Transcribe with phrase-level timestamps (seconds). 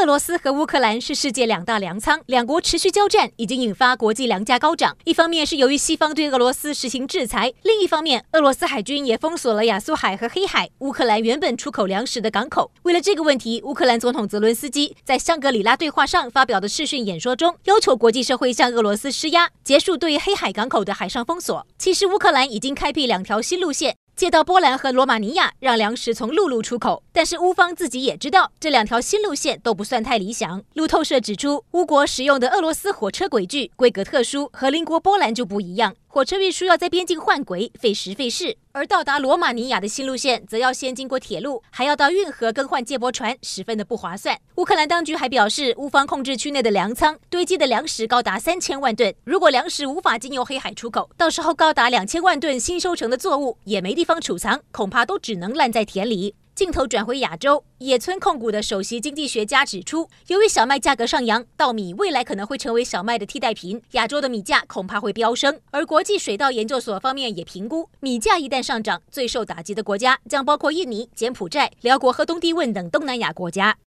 [0.00, 4.96] 俄罗斯和乌克兰是世界两大粮仓，两国持续交战已经引发国际粮价高涨。
[5.04, 12.72] 一方面是由于西方对俄罗斯实行制裁，另一方面俄罗斯海军也封锁了亚速海和黑海，乌克兰原本出口粮食的港口。
[12.84, 21.66] 为了这个问题，乌克兰总统泽伦斯基在香格里拉对话上发表的视讯演说中，要求国际社会向俄罗斯施压，结束对黑海港口的海上封锁。
[21.76, 23.96] 其实乌克兰已经开辟两条新路线。
[24.20, 27.02] 借道波兰和罗马尼亚，让粮食从陆路出口。
[27.10, 30.62] 但是乌方自己也知道，这两条新路线都不算太理想。
[30.74, 35.94] 路透社指出，乌国使用的俄罗斯火车轨距规格特殊，和邻国波兰就不一样。
[36.06, 44.38] 火车运输要在边境换轨，费时费事；而到达罗马尼亚的新路线，则要先经过铁路，还要到运河更换接驳船，十分的不划算。
[44.56, 56.36] 乌克兰当局还表示，乌方控制区内的粮仓堆积的粮食高达三千万吨，如果粮食无法经由黑海出口，到时候高达两千万吨新收成的作物也没地方储藏，恐怕都只能烂在田里。
[56.60, 65.58] 镜头转回亚洲，野村控股的首席经济学家指出，由于小麦价格上扬，稻米未来可能会成为小麦的替代品，亚洲的米价恐怕会飙升。
[65.70, 73.74] 而国际水稻研究所方面也评估，米价一旦上涨，最受打击的国家将包括印尼、柬埔寨、辽国和东帝汶等东南亚国家。